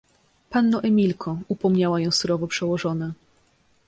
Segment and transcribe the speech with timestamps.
[0.51, 3.13] —Panno Emilko!— upomniała ją surowo przełożona.